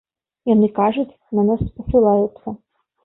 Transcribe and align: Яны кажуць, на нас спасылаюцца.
Яны 0.53 0.69
кажуць, 0.79 1.19
на 1.41 1.45
нас 1.49 1.61
спасылаюцца. 1.69 2.47